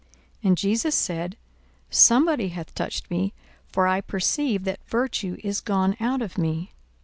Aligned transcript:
42:008:046 0.01 0.09
And 0.47 0.57
Jesus 0.57 0.95
said, 0.95 1.37
Somebody 1.91 2.47
hath 2.47 2.73
touched 2.73 3.11
me: 3.11 3.35
for 3.67 3.85
I 3.85 4.01
perceive 4.01 4.63
that 4.63 4.83
virtue 4.87 5.37
is 5.43 5.61
gone 5.61 5.95
out 5.99 6.23
of 6.23 6.39
me. 6.39 6.71